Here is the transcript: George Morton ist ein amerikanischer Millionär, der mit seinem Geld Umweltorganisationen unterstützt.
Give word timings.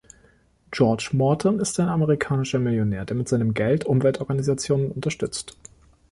George 0.71 1.09
Morton 1.13 1.59
ist 1.59 1.79
ein 1.79 1.87
amerikanischer 1.87 2.57
Millionär, 2.57 3.05
der 3.05 3.15
mit 3.15 3.29
seinem 3.29 3.53
Geld 3.53 3.85
Umweltorganisationen 3.85 4.91
unterstützt. 4.91 5.55